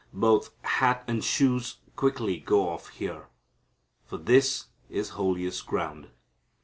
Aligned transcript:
Both 0.13 0.49
hat 0.63 1.03
and 1.07 1.23
shoes 1.23 1.77
quickly 1.95 2.39
go 2.39 2.69
off 2.69 2.87
here, 2.89 3.27
for 4.03 4.17
this 4.17 4.65
is 4.89 5.09
holiest 5.09 5.67
ground. 5.67 6.07